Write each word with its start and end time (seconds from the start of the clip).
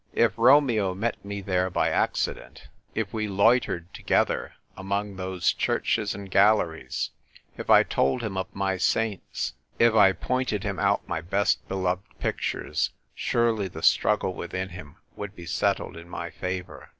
If 0.15 0.31
Romeo 0.35 0.95
met 0.95 1.23
me 1.23 1.41
there 1.41 1.69
by 1.69 1.89
accident— 1.89 2.69
if 2.95 3.13
we 3.13 3.27
loitered 3.27 3.93
together 3.93 4.53
among 4.75 5.15
those 5.15 5.53
churches 5.53 6.15
and 6.15 6.31
galleries— 6.31 7.11
if 7.59 7.69
I 7.69 7.83
told 7.83 8.23
him 8.23 8.35
of 8.35 8.47
my 8.51 8.77
saints, 8.77 9.53
if 9.77 9.93
I 9.93 10.13
pointed 10.13 10.63
him 10.63 10.79
out 10.79 11.07
my 11.07 11.21
best 11.21 11.67
beloved 11.67 12.17
pictures, 12.17 12.89
surely 13.13 13.67
the 13.67 13.83
struggle 13.83 14.33
within 14.33 14.69
him 14.69 14.95
would 15.15 15.35
be 15.35 15.45
settled 15.45 15.95
in 15.95 16.09
my 16.09 16.31
favour. 16.31 16.89